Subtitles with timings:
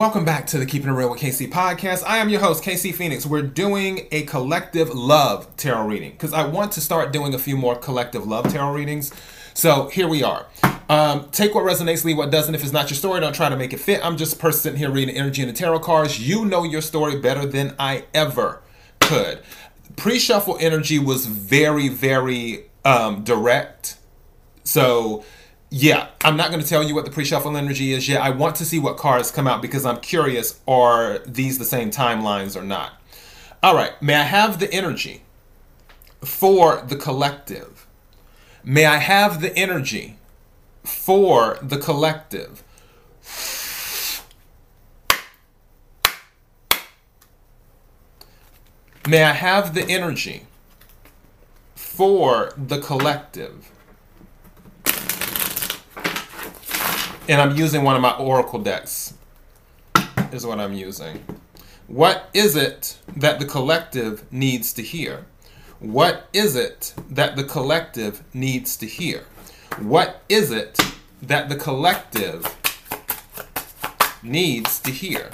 [0.00, 2.04] Welcome back to the Keeping It Real with KC podcast.
[2.06, 3.26] I am your host, KC Phoenix.
[3.26, 7.56] We're doing a collective love tarot reading because I want to start doing a few
[7.56, 9.12] more collective love tarot readings.
[9.54, 10.46] So here we are.
[10.88, 12.54] Um, take what resonates, leave what doesn't.
[12.54, 14.00] If it's not your story, don't try to make it fit.
[14.06, 16.20] I'm just a person sitting here reading energy in the tarot cards.
[16.20, 18.62] You know your story better than I ever
[19.00, 19.42] could.
[19.96, 23.96] Pre shuffle energy was very, very um, direct.
[24.62, 25.24] So
[25.70, 28.22] yeah, I'm not going to tell you what the pre-shuffle energy is yet.
[28.22, 31.90] I want to see what cards come out because I'm curious are these the same
[31.90, 32.94] timelines or not.
[33.62, 35.22] All right, may I have the energy
[36.24, 37.86] for the collective?
[38.64, 40.16] May I have the energy
[40.84, 42.62] for the collective?
[49.06, 50.46] May I have the energy
[51.74, 53.70] for the collective?
[57.28, 59.12] And I'm using one of my Oracle decks,
[60.32, 61.22] is what I'm using.
[61.86, 65.26] What is it that the collective needs to hear?
[65.78, 69.26] What is it that the collective needs to hear?
[69.78, 70.80] What is it
[71.22, 72.56] that the collective
[74.22, 75.30] needs to hear?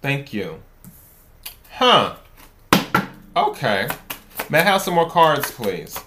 [0.00, 0.62] Thank you.
[1.72, 2.16] Huh.
[3.36, 3.88] Okay.
[4.48, 5.98] May I have some more cards, please?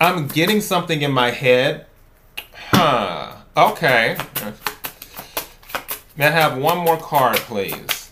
[0.00, 1.84] I'm getting something in my head.
[2.72, 3.36] Huh.
[3.54, 4.16] Okay.
[6.16, 8.10] May I have one more card, please?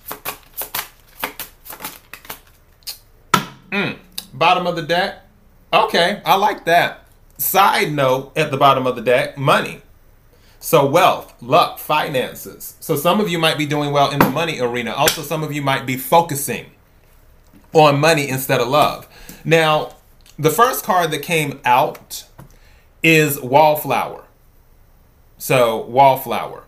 [3.72, 3.92] Hmm.
[4.34, 5.24] Bottom of the deck.
[5.72, 7.06] Okay, I like that.
[7.38, 9.80] Side note at the bottom of the deck money.
[10.60, 12.76] So, wealth, luck, finances.
[12.80, 14.92] So, some of you might be doing well in the money arena.
[14.92, 16.66] Also, some of you might be focusing
[17.72, 19.06] on money instead of love.
[19.44, 19.94] Now,
[20.38, 22.24] the first card that came out
[23.02, 24.24] is Wallflower.
[25.36, 26.64] So, Wallflower.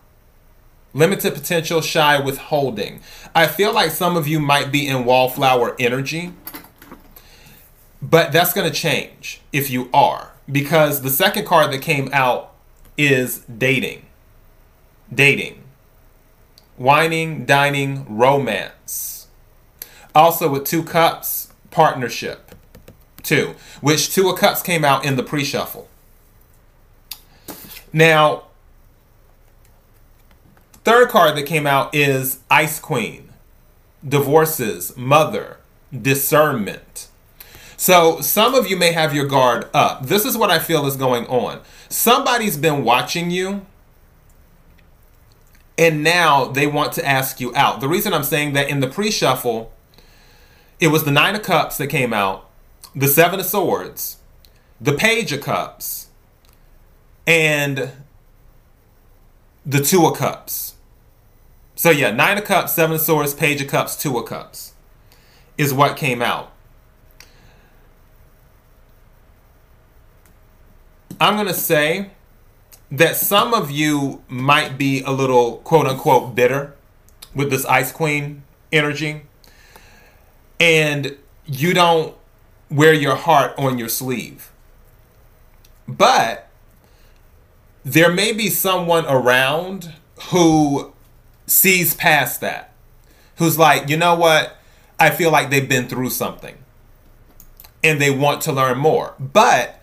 [0.93, 2.99] Limited potential, shy withholding.
[3.33, 6.33] I feel like some of you might be in Wallflower energy,
[8.01, 10.33] but that's going to change if you are.
[10.51, 12.53] Because the second card that came out
[12.97, 14.05] is dating.
[15.13, 15.63] Dating.
[16.77, 19.27] Wining, dining, romance.
[20.13, 22.50] Also, with two cups, partnership
[23.23, 25.87] two, which Two of Cups came out in the pre shuffle.
[27.93, 28.43] Now,
[30.83, 33.29] third card that came out is Ice Queen,
[34.07, 35.57] Divorces, Mother,
[35.91, 37.07] Discernment.
[37.75, 40.05] So, some of you may have your guard up.
[40.05, 41.61] This is what I feel is going on.
[41.89, 43.65] Somebody's been watching you,
[45.79, 47.81] and now they want to ask you out.
[47.81, 49.73] The reason I'm saying that in the pre shuffle,
[50.79, 52.50] it was the Nine of Cups that came out,
[52.95, 54.17] the Seven of Swords,
[54.79, 56.07] the Page of Cups,
[57.25, 57.91] and
[59.65, 60.75] the Two of Cups.
[61.75, 64.73] So yeah, Nine of Cups, Seven of Swords, Page of Cups, Two of Cups
[65.57, 66.51] is what came out.
[71.19, 72.09] I'm going to say
[72.89, 76.75] that some of you might be a little quote unquote bitter
[77.35, 79.21] with this Ice Queen energy.
[80.59, 81.15] And
[81.45, 82.15] you don't
[82.71, 84.51] wear your heart on your sleeve.
[85.87, 86.49] But
[87.83, 89.93] there may be someone around
[90.29, 90.93] who
[91.45, 92.73] sees past that,
[93.35, 94.57] who's like, you know what?
[94.99, 96.57] I feel like they've been through something
[97.83, 99.15] and they want to learn more.
[99.19, 99.81] But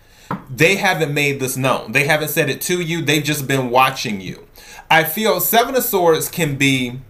[0.49, 1.91] they haven't made this known.
[1.91, 3.01] They haven't said it to you.
[3.01, 4.47] They've just been watching you.
[4.89, 7.01] I feel Seven of Swords can be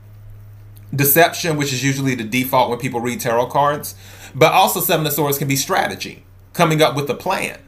[0.96, 3.96] deception, which is usually the default when people read tarot cards.
[4.36, 6.24] But also, Seven of Swords can be strategy,
[6.54, 7.60] coming up with a plan.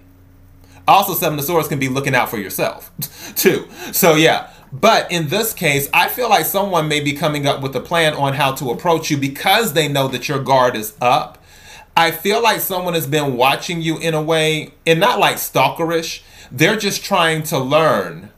[0.87, 2.91] Also, Seven of Swords can be looking out for yourself,
[3.35, 3.67] too.
[3.91, 4.51] So, yeah.
[4.73, 8.13] But in this case, I feel like someone may be coming up with a plan
[8.13, 11.43] on how to approach you because they know that your guard is up.
[11.95, 16.21] I feel like someone has been watching you in a way, and not like stalkerish.
[16.49, 18.31] They're just trying to learn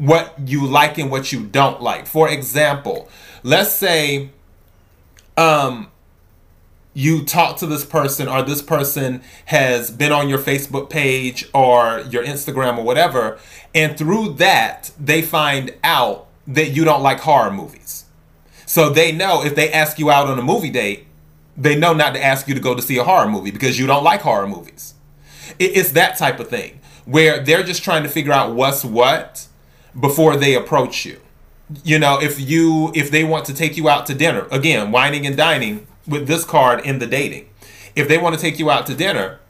[0.00, 2.06] what you like and what you don't like.
[2.06, 3.08] For example,
[3.42, 4.30] let's say
[5.36, 5.88] um
[6.94, 12.00] you talk to this person or this person has been on your Facebook page or
[12.10, 13.38] your Instagram or whatever,
[13.74, 18.06] and through that, they find out that you don't like horror movies.
[18.66, 21.06] So they know if they ask you out on a movie date,
[21.56, 23.86] they know not to ask you to go to see a horror movie because you
[23.86, 24.94] don't like horror movies.
[25.58, 29.46] It's that type of thing where they're just trying to figure out what's what
[29.98, 31.20] before they approach you.
[31.84, 35.26] You know, if you if they want to take you out to dinner, again, wining
[35.26, 37.48] and dining with this card in the dating.
[37.94, 39.40] If they want to take you out to dinner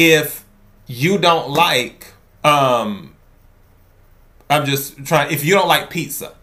[0.00, 0.46] if
[0.86, 2.06] you don't like
[2.42, 3.14] um
[4.48, 6.34] I'm just trying if you don't like pizza.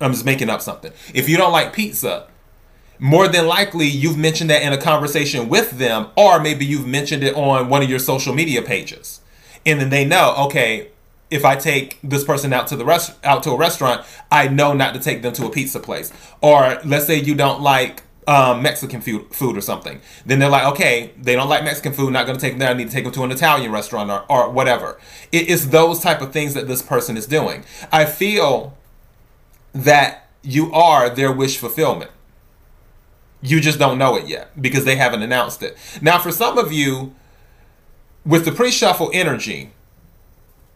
[0.00, 0.92] I'm just making up something.
[1.12, 2.26] If you don't like pizza,
[2.98, 7.22] more than likely you've mentioned that in a conversation with them or maybe you've mentioned
[7.22, 9.20] it on one of your social media pages.
[9.66, 10.88] And then they know, okay,
[11.30, 14.72] if I take this person out to the rest out to a restaurant, I know
[14.72, 16.12] not to take them to a pizza place.
[16.40, 20.00] Or let's say you don't like um, Mexican food, food or something.
[20.26, 22.70] Then they're like, okay, they don't like Mexican food, not going to take them there.
[22.70, 24.98] I need to take them to an Italian restaurant or, or whatever.
[25.32, 27.64] It is those type of things that this person is doing.
[27.90, 28.76] I feel
[29.72, 32.10] that you are their wish fulfillment.
[33.42, 35.76] You just don't know it yet because they haven't announced it.
[36.02, 37.14] Now, for some of you,
[38.24, 39.70] with the pre shuffle energy,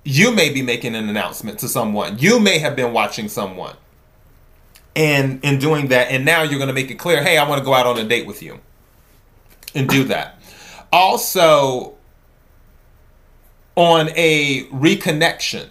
[0.05, 2.19] you may be making an announcement to someone.
[2.19, 3.77] You may have been watching someone
[4.97, 7.59] and in doing that and now you're going to make it clear hey i want
[7.59, 8.59] to go out on a date with you
[9.75, 10.41] and do that
[10.93, 11.95] also
[13.77, 15.69] on a reconnection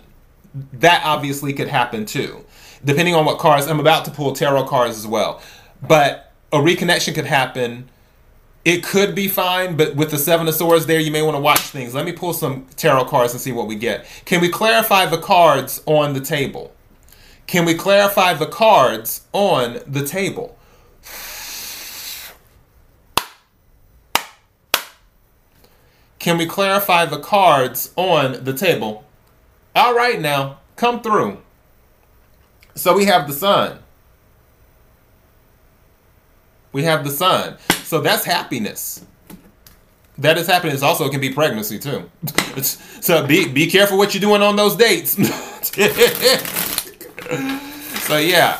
[0.73, 2.45] that obviously could happen too
[2.83, 5.41] depending on what cards i'm about to pull tarot cards as well
[5.87, 7.89] but a reconnection could happen
[8.65, 11.41] it could be fine but with the seven of swords there you may want to
[11.41, 14.49] watch things let me pull some tarot cards and see what we get can we
[14.49, 16.73] clarify the cards on the table
[17.47, 20.57] can we clarify the cards on the table?
[26.19, 29.03] Can we clarify the cards on the table?
[29.75, 31.39] All right, now, come through.
[32.75, 33.82] So we have the sun.
[36.73, 37.57] We have the sun.
[37.83, 39.05] So that's happiness.
[40.17, 40.81] That is happiness.
[40.81, 42.09] Also, it can be pregnancy too.
[42.61, 45.13] so be be careful what you're doing on those dates.
[48.07, 48.59] so yeah.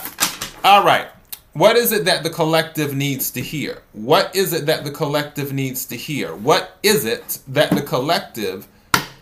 [0.63, 1.07] All right.
[1.53, 3.83] What is it that the collective needs to hear?
[3.91, 6.35] What is it that the collective needs to hear?
[6.35, 8.67] What is it that the collective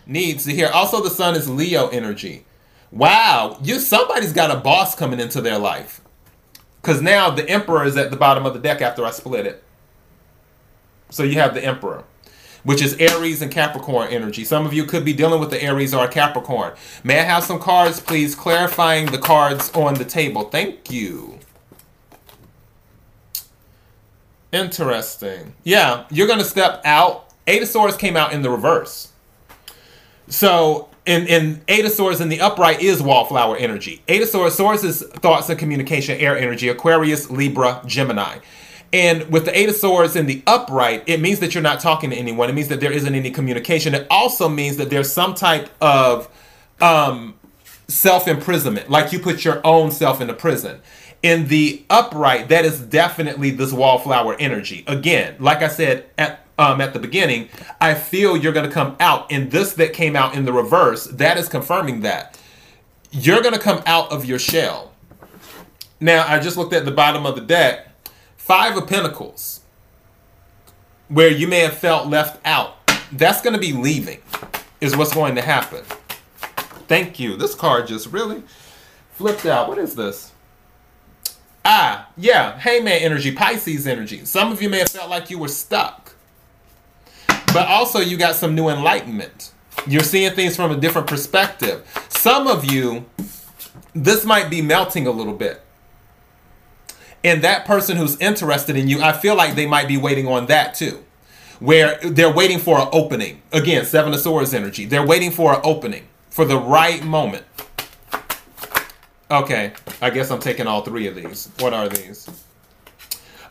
[0.06, 0.68] needs to hear?
[0.68, 2.46] Also, the sun is Leo energy.
[2.90, 6.01] Wow, you somebody's got a boss coming into their life.
[6.82, 9.62] Cause now the emperor is at the bottom of the deck after I split it.
[11.10, 12.04] So you have the emperor
[12.64, 14.44] which is Aries and Capricorn energy.
[14.44, 16.72] Some of you could be dealing with the Aries or Capricorn.
[17.02, 20.44] May I have some cards, please, clarifying the cards on the table?
[20.44, 21.38] Thank you.
[24.52, 25.54] Interesting.
[25.64, 27.30] Yeah, you're going to step out.
[27.46, 29.10] Eight of Swords came out in the reverse.
[30.28, 34.02] So in Eight of Swords in the upright is wallflower energy.
[34.08, 38.38] Eight of Swords, Swords is thoughts and communication, air energy, Aquarius, Libra, Gemini.
[38.92, 42.10] And with the Eight of Swords in the upright, it means that you're not talking
[42.10, 42.50] to anyone.
[42.50, 43.94] It means that there isn't any communication.
[43.94, 46.28] It also means that there's some type of
[46.80, 47.34] um,
[47.88, 50.80] self imprisonment, like you put your own self in a prison.
[51.22, 54.84] In the upright, that is definitely this wallflower energy.
[54.86, 57.48] Again, like I said at um, at the beginning,
[57.80, 59.30] I feel you're going to come out.
[59.32, 62.38] And this that came out in the reverse, that is confirming that
[63.10, 64.92] you're going to come out of your shell.
[66.00, 67.88] Now, I just looked at the bottom of the deck
[68.36, 69.60] Five of Pentacles,
[71.08, 72.76] where you may have felt left out.
[73.12, 74.20] That's going to be leaving,
[74.80, 75.84] is what's going to happen.
[76.88, 77.36] Thank you.
[77.36, 78.42] This card just really
[79.12, 79.68] flipped out.
[79.68, 80.32] What is this?
[81.64, 84.24] Ah, yeah, Hangman energy, Pisces energy.
[84.24, 86.01] Some of you may have felt like you were stuck.
[87.52, 89.52] But also, you got some new enlightenment.
[89.86, 91.82] You're seeing things from a different perspective.
[92.08, 93.04] Some of you,
[93.94, 95.62] this might be melting a little bit
[97.24, 100.46] and that person who's interested in you, I feel like they might be waiting on
[100.46, 101.04] that too.
[101.60, 103.42] Where they're waiting for an opening.
[103.52, 104.84] Again, Seven of Swords energy.
[104.84, 107.44] They're waiting for an opening for the right moment.
[109.30, 111.50] Okay, I guess I'm taking all three of these.
[111.60, 112.28] What are these?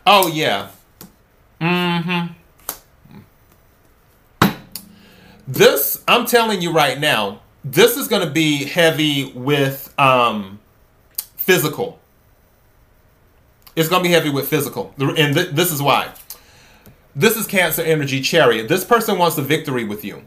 [0.06, 0.68] Oh, yeah.
[1.60, 2.32] Mm hmm.
[5.52, 10.60] This, I'm telling you right now, this is going to be heavy with um,
[11.36, 11.98] physical
[13.74, 14.94] it's going to be heavy with physical.
[14.98, 16.12] And th- this is why.
[17.14, 18.68] This is Cancer energy chariot.
[18.68, 20.22] This person wants a victory with you.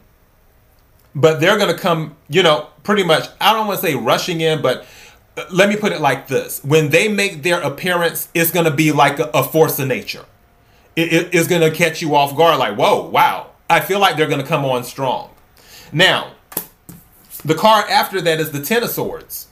[1.14, 4.40] But they're going to come, you know, pretty much, I don't want to say rushing
[4.40, 4.84] in, but
[5.36, 6.62] uh, let me put it like this.
[6.62, 10.24] When they make their appearance, it's going to be like a, a force of nature.
[10.94, 13.50] It, it, it's going to catch you off guard like, whoa, wow.
[13.68, 15.30] I feel like they're going to come on strong.
[15.92, 16.32] Now,
[17.44, 19.48] the card after that is the Ten of Swords,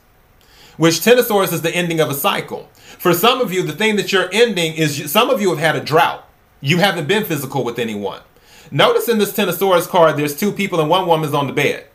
[0.77, 2.69] which Ten of Swords is the ending of a cycle.
[2.99, 5.77] For some of you, the thing that you're ending is some of you have had
[5.77, 6.29] a drought.
[6.61, 8.21] You haven't been physical with anyone.
[8.71, 11.53] Notice in this Ten of Swords card, there's two people and one woman's on the
[11.53, 11.87] bed.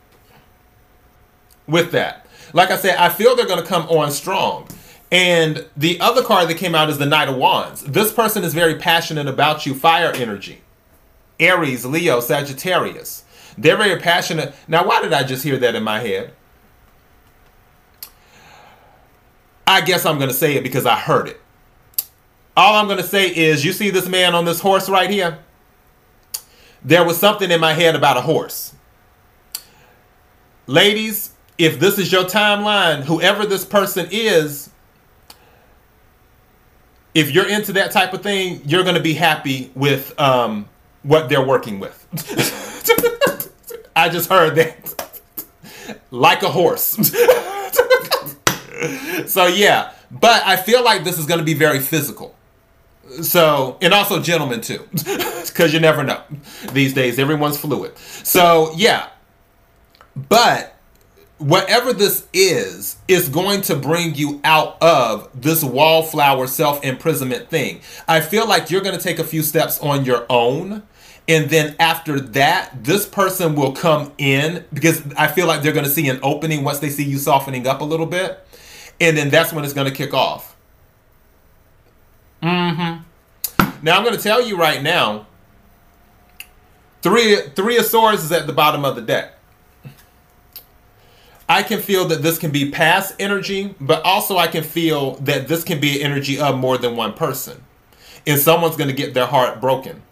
[1.66, 4.68] With that, like I said, I feel they're going to come on strong.
[5.12, 7.82] And the other card that came out is the Knight of Wands.
[7.82, 10.60] This person is very passionate about you, fire energy.
[11.40, 13.24] Aries, Leo, Sagittarius.
[13.58, 14.54] They're very passionate.
[14.68, 16.32] Now, why did I just hear that in my head?
[19.66, 21.40] I guess I'm going to say it because I heard it.
[22.56, 25.38] All I'm going to say is you see this man on this horse right here?
[26.82, 28.74] There was something in my head about a horse.
[30.66, 34.70] Ladies, if this is your timeline, whoever this person is,
[37.14, 40.68] if you're into that type of thing, you're going to be happy with um,
[41.02, 41.96] what they're working with.
[43.96, 45.20] I just heard that.
[46.10, 46.86] like a horse.
[49.26, 49.92] so, yeah.
[50.10, 52.34] But I feel like this is going to be very physical.
[53.22, 56.22] So, and also gentlemen too, because you never know.
[56.72, 57.96] These days, everyone's fluid.
[57.98, 59.08] So, yeah.
[60.14, 60.76] But
[61.38, 67.80] whatever this is, is going to bring you out of this wallflower self imprisonment thing.
[68.06, 70.84] I feel like you're going to take a few steps on your own.
[71.30, 75.84] And then after that, this person will come in because I feel like they're going
[75.84, 78.44] to see an opening once they see you softening up a little bit.
[79.00, 80.56] And then that's when it's going to kick off.
[82.42, 83.04] Mm-hmm.
[83.80, 85.28] Now I'm going to tell you right now.
[87.00, 89.34] Three three of swords is at the bottom of the deck.
[91.48, 95.46] I can feel that this can be past energy, but also I can feel that
[95.46, 97.62] this can be energy of more than one person.
[98.26, 100.02] And someone's going to get their heart broken.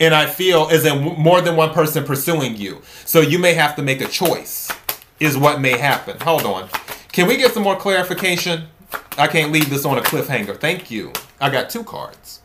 [0.00, 2.82] And I feel is in more than one person pursuing you.
[3.04, 4.70] So you may have to make a choice,
[5.18, 6.18] is what may happen.
[6.20, 6.68] Hold on.
[7.10, 8.68] Can we get some more clarification?
[9.16, 10.58] I can't leave this on a cliffhanger.
[10.58, 11.12] Thank you.
[11.40, 12.40] I got two cards.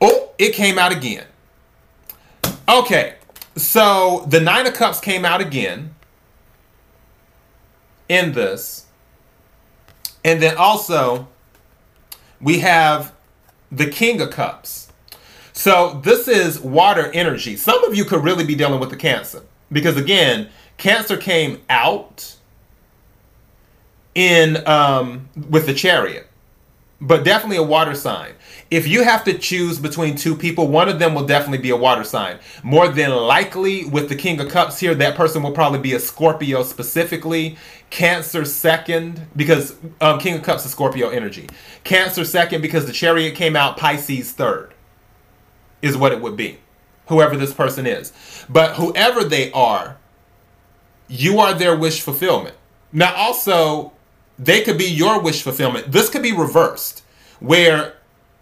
[0.00, 1.26] Oh, it came out again.
[2.68, 3.16] Okay.
[3.56, 5.94] So the Nine of Cups came out again
[8.08, 8.86] in this.
[10.24, 11.28] And then also,
[12.40, 13.12] we have
[13.72, 14.85] the King of Cups.
[15.56, 17.56] So this is water energy.
[17.56, 19.42] Some of you could really be dealing with the Cancer.
[19.72, 22.36] Because again, Cancer came out
[24.14, 26.28] in um, with the Chariot
[27.00, 28.32] but definitely a water sign.
[28.70, 31.76] If you have to choose between two people, one of them will definitely be a
[31.76, 32.38] water sign.
[32.62, 36.00] More than likely, with the King of Cups here, that person will probably be a
[36.00, 37.56] Scorpio specifically.
[37.90, 41.48] Cancer second, because um, King of Cups is Scorpio energy.
[41.84, 43.76] Cancer second, because the Chariot came out.
[43.76, 44.72] Pisces third,
[45.82, 46.58] is what it would be.
[47.08, 48.12] Whoever this person is.
[48.48, 49.96] But whoever they are,
[51.08, 52.56] you are their wish fulfillment.
[52.92, 53.92] Now, also,
[54.38, 55.92] they could be your wish fulfillment.
[55.92, 57.02] This could be reversed,
[57.40, 57.94] where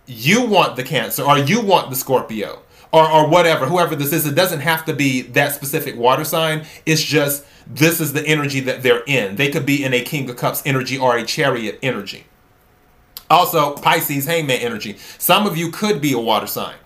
[0.07, 2.63] you want the Cancer or you want the Scorpio
[2.93, 4.27] or, or whatever, whoever this is.
[4.27, 6.65] It doesn't have to be that specific water sign.
[6.87, 9.37] It's just this is the energy that they're in.
[9.37, 12.27] They could be in a King of Cups energy or a Chariot energy.
[13.31, 14.97] Also, Pisces Hangman energy.
[15.19, 16.77] Some of you could be a water sign.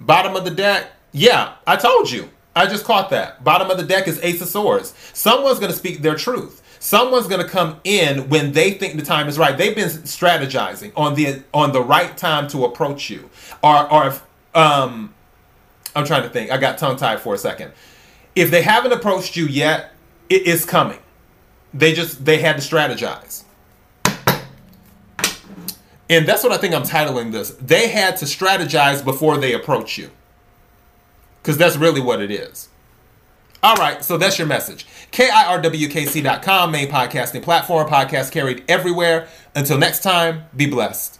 [0.00, 2.30] Bottom of the deck, yeah, I told you.
[2.54, 3.44] I just caught that.
[3.44, 4.94] Bottom of the deck is Ace of Swords.
[5.12, 9.04] Someone's going to speak their truth someone's going to come in when they think the
[9.04, 9.56] time is right.
[9.56, 13.28] They've been strategizing on the on the right time to approach you,
[13.62, 14.22] or or if,
[14.54, 15.12] um,
[15.94, 16.50] I'm trying to think.
[16.50, 17.72] I got tongue tied for a second.
[18.34, 19.92] If they haven't approached you yet,
[20.28, 20.98] it is coming.
[21.74, 23.44] They just they had to strategize.
[26.08, 27.50] And that's what I think I'm titling this.
[27.50, 30.10] They had to strategize before they approach you.
[31.42, 32.68] Because that's really what it is.
[33.62, 34.86] All right, so that's your message.
[35.12, 39.26] KIRWKC.com, main podcasting platform, podcast carried everywhere.
[39.54, 41.18] Until next time, be blessed.